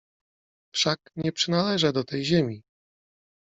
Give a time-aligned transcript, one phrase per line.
[0.71, 2.63] Wszak nie przynależę do tej ziemi!